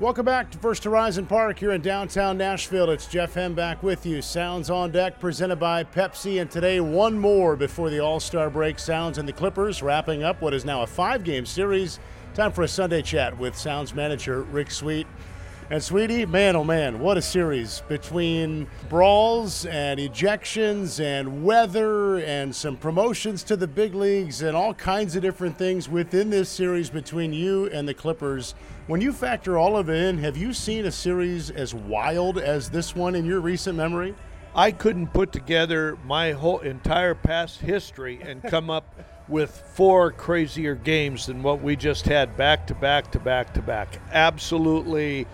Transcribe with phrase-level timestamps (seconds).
[0.00, 2.88] Welcome back to First Horizon Park here in downtown Nashville.
[2.88, 4.22] It's Jeff Hem back with you.
[4.22, 6.40] Sounds on deck presented by Pepsi.
[6.40, 8.78] And today, one more before the All Star break.
[8.78, 12.00] Sounds and the Clippers wrapping up what is now a five game series.
[12.32, 15.06] Time for a Sunday chat with Sounds manager Rick Sweet.
[15.72, 22.52] And Sweetie, man oh man, what a series between brawls and ejections and weather and
[22.52, 26.90] some promotions to the big leagues and all kinds of different things within this series
[26.90, 28.56] between you and the Clippers.
[28.88, 32.68] When you factor all of it in, have you seen a series as wild as
[32.68, 34.16] this one in your recent memory?
[34.56, 38.92] I couldn't put together my whole entire past history and come up
[39.28, 43.62] with four crazier games than what we just had back to back to back to
[43.62, 44.00] back.
[44.10, 45.28] Absolutely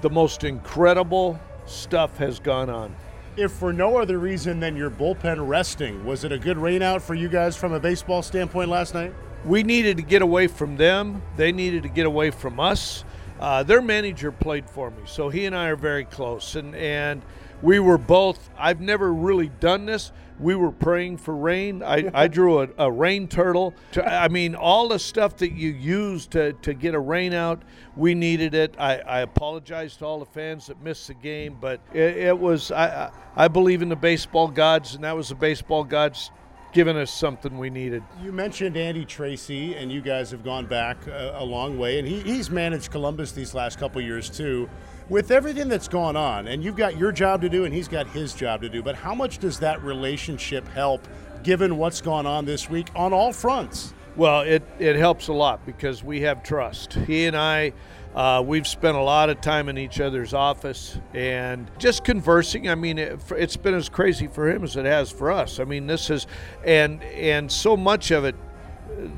[0.00, 2.94] the most incredible stuff has gone on.
[3.36, 7.14] If for no other reason than your bullpen resting, was it a good rainout for
[7.14, 9.14] you guys from a baseball standpoint last night?
[9.44, 11.22] We needed to get away from them.
[11.36, 13.04] They needed to get away from us.
[13.40, 16.56] Uh, their manager played for me, so he and I are very close.
[16.56, 17.22] And and
[17.62, 18.50] we were both.
[18.58, 20.12] I've never really done this.
[20.38, 21.82] We were praying for rain.
[21.82, 23.74] I, I drew a, a, rain turtle.
[23.92, 27.62] To, I mean, all the stuff that you use to, to get a rain out,
[27.94, 28.74] we needed it.
[28.78, 32.70] I, I apologize to all the fans that missed the game, but it, it was.
[32.70, 36.30] I I believe in the baseball gods, and that was the baseball gods
[36.72, 38.02] given us something we needed.
[38.22, 42.06] You mentioned Andy Tracy, and you guys have gone back a, a long way, and
[42.06, 44.68] he, he's managed Columbus these last couple years too.
[45.08, 48.06] With everything that's gone on, and you've got your job to do, and he's got
[48.06, 51.06] his job to do, but how much does that relationship help
[51.42, 53.92] given what's gone on this week on all fronts?
[54.20, 56.92] Well, it, it helps a lot because we have trust.
[56.92, 57.72] He and I
[58.14, 62.68] uh, we've spent a lot of time in each other's office and just conversing.
[62.68, 65.58] I mean, it, has been as crazy for him as it has for us.
[65.58, 66.26] I mean, this is,
[66.66, 68.34] and and so much of it,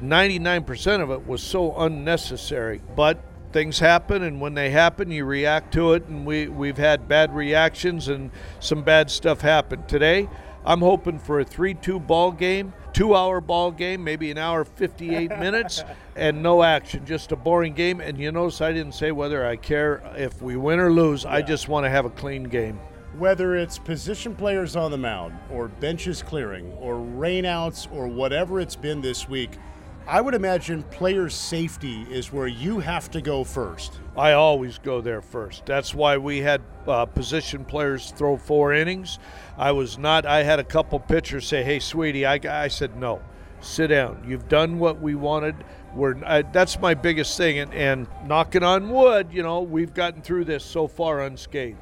[0.05, 2.81] 99% of it was so unnecessary.
[2.95, 3.19] But
[3.53, 6.07] things happen, and when they happen, you react to it.
[6.07, 10.29] And we we've had bad reactions and some bad stuff happened today.
[10.65, 15.31] I'm hoping for a 3-2 ball game two hour ball game, maybe an hour 58
[15.39, 15.83] minutes,
[16.17, 18.01] and no action, just a boring game.
[18.01, 21.25] And you notice I didn't say whether I care if we win or lose.
[21.25, 21.35] Yeah.
[21.35, 22.79] I just want to have a clean game.
[23.19, 28.77] Whether it's position players on the mound, or benches clearing, or rainouts, or whatever it's
[28.77, 29.59] been this week,
[30.07, 34.01] I would imagine player safety is where you have to go first.
[34.17, 35.65] I always go there first.
[35.65, 39.21] That's why we had uh, position players throw four innings.
[39.57, 43.23] I was not, I had a couple pitchers say, hey, sweetie, I, I said, no,
[43.61, 44.25] sit down.
[44.27, 45.55] You've done what we wanted.
[45.95, 46.15] We're,
[46.53, 47.61] that's my biggest thing.
[47.61, 51.79] And, and knocking on wood, you know, we've gotten through this so far unscathed.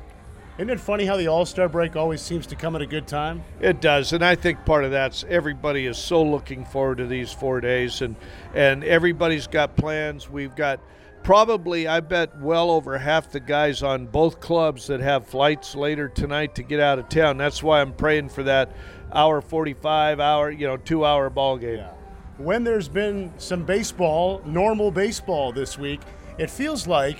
[0.60, 3.06] Isn't it funny how the All Star break always seems to come at a good
[3.06, 3.42] time?
[3.62, 7.32] It does, and I think part of that's everybody is so looking forward to these
[7.32, 8.14] four days, and
[8.52, 10.28] and everybody's got plans.
[10.28, 10.78] We've got
[11.22, 16.10] probably, I bet, well over half the guys on both clubs that have flights later
[16.10, 17.38] tonight to get out of town.
[17.38, 18.70] That's why I'm praying for that
[19.14, 21.78] hour 45 hour, you know, two hour ball game.
[21.78, 21.92] Yeah.
[22.36, 26.02] When there's been some baseball, normal baseball this week,
[26.36, 27.16] it feels like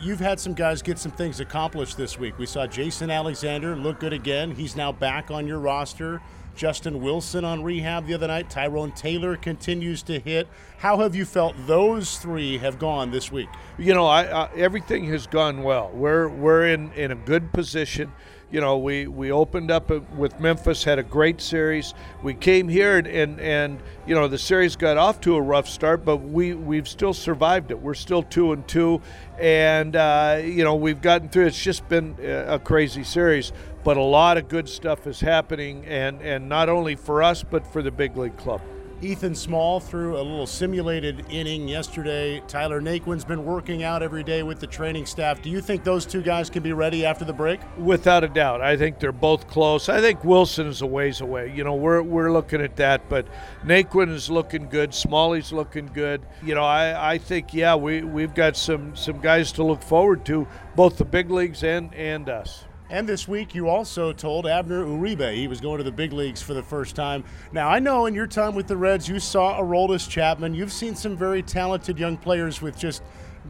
[0.00, 2.38] you've had some guys get some things accomplished this week.
[2.38, 4.52] We saw Jason Alexander look good again.
[4.52, 6.20] He's now back on your roster.
[6.56, 8.50] Justin Wilson on rehab the other night.
[8.50, 10.48] Tyrone Taylor continues to hit.
[10.78, 13.48] How have you felt those three have gone this week?
[13.78, 15.90] You know, I, uh, everything has gone well.
[15.94, 18.12] We're we're in in a good position
[18.50, 21.94] you know, we, we opened up with Memphis, had a great series.
[22.22, 25.68] We came here and, and, and, you know, the series got off to a rough
[25.68, 27.80] start, but we, we've still survived it.
[27.80, 29.00] We're still two and two,
[29.38, 31.46] and, uh, you know, we've gotten through.
[31.46, 33.52] It's just been a crazy series,
[33.84, 37.66] but a lot of good stuff is happening, and, and not only for us, but
[37.66, 38.60] for the big league club.
[39.02, 42.40] Ethan Small threw a little simulated inning yesterday.
[42.46, 45.40] Tyler Naquin's been working out every day with the training staff.
[45.40, 47.60] Do you think those two guys can be ready after the break?
[47.78, 48.60] Without a doubt.
[48.60, 49.88] I think they're both close.
[49.88, 51.50] I think Wilson is a ways away.
[51.54, 53.26] You know, we're, we're looking at that, but
[53.64, 54.92] Naquin is looking good.
[54.92, 56.20] Smalley's looking good.
[56.42, 60.26] You know, I, I think, yeah, we, we've got some, some guys to look forward
[60.26, 60.46] to,
[60.76, 62.64] both the big leagues and, and us.
[62.90, 66.42] And this week, you also told Abner Uribe he was going to the big leagues
[66.42, 67.22] for the first time.
[67.52, 70.54] Now, I know in your time with the Reds, you saw Aroldis Chapman.
[70.54, 73.04] You've seen some very talented young players with just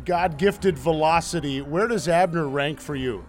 [0.05, 1.63] God gifted velocity.
[1.63, 3.25] Where does Abner rank for you?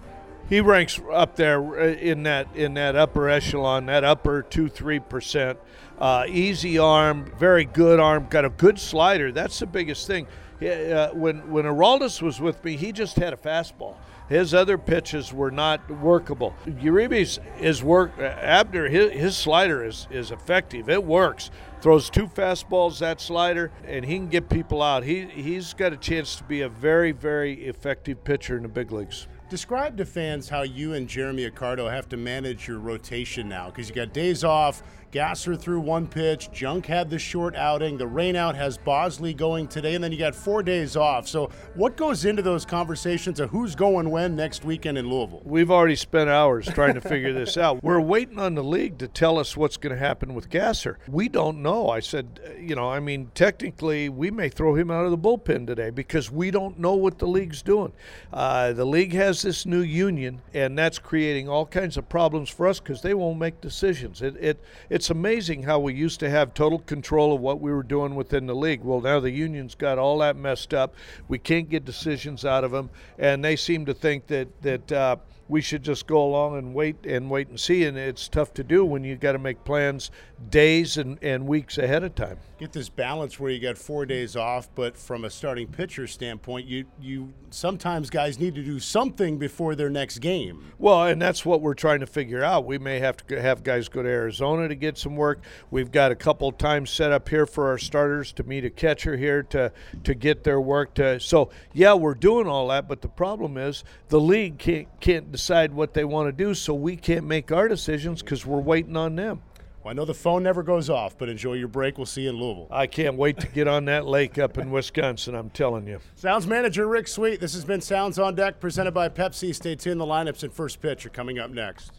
[0.50, 5.00] He ranks up there uh, in that in that upper echelon, that upper two three
[5.00, 5.58] percent.
[5.98, 9.32] Uh, easy arm, very good arm, got a good slider.
[9.32, 10.28] That's the biggest thing.
[10.62, 13.96] Uh, when when Aroldis was with me, he just had a fastball.
[14.30, 16.56] His other pitches were not workable.
[16.66, 18.18] Uribe's is work.
[18.20, 20.90] Abner his, his slider is is effective.
[20.90, 21.50] It works.
[21.82, 25.04] throws two fastballs, that slider, and he can get people out.
[25.04, 28.92] He he's got a chance to be a very very effective pitcher in the big
[28.92, 29.28] leagues.
[29.50, 33.90] Describe to fans how you and Jeremy Accardo have to manage your rotation now because
[33.90, 34.82] you got days off.
[35.12, 36.50] Gasser threw one pitch.
[36.54, 37.98] Junk had the short outing.
[37.98, 41.28] The rainout has Bosley going today, and then you got four days off.
[41.28, 45.42] So, what goes into those conversations of who's going when next weekend in Louisville?
[45.44, 47.84] We've already spent hours trying to figure this out.
[47.84, 50.98] We're waiting on the league to tell us what's going to happen with Gasser.
[51.10, 51.90] We don't know.
[51.90, 55.68] I said, you know, I mean, technically, we may throw him out of the bullpen
[55.68, 57.92] today because we don't know what the league's doing.
[58.32, 62.66] Uh, the league has this new union, and that's creating all kinds of problems for
[62.66, 64.22] us because they won't make decisions.
[64.22, 64.64] It, it,
[65.02, 68.46] it's amazing how we used to have total control of what we were doing within
[68.46, 68.84] the league.
[68.84, 70.94] Well, now the union's got all that messed up.
[71.28, 74.92] We can't get decisions out of them, and they seem to think that that.
[74.92, 75.16] Uh,
[75.52, 77.84] we should just go along and wait and wait and see.
[77.84, 80.10] And it's tough to do when you got to make plans
[80.50, 82.38] days and, and weeks ahead of time.
[82.58, 86.68] Get this balance where you got four days off, but from a starting pitcher standpoint,
[86.68, 90.72] you you sometimes guys need to do something before their next game.
[90.78, 92.66] Well, and that's what we're trying to figure out.
[92.66, 95.44] We may have to have guys go to Arizona to get some work.
[95.70, 99.18] We've got a couple times set up here for our starters to meet a catcher
[99.18, 100.94] here to to get their work.
[100.96, 105.32] To so yeah, we're doing all that, but the problem is the league can't can't
[105.42, 108.96] decide what they want to do, so we can't make our decisions because we're waiting
[108.96, 109.42] on them.
[109.84, 111.98] Well, I know the phone never goes off, but enjoy your break.
[111.98, 112.68] We'll see you in Louisville.
[112.70, 116.00] I can't wait to get on that lake up in Wisconsin, I'm telling you.
[116.14, 117.40] Sounds manager Rick Sweet.
[117.40, 119.56] This has been Sounds on Deck presented by Pepsi.
[119.56, 120.00] Stay tuned.
[120.00, 121.92] The lineups and first pitch are coming up next.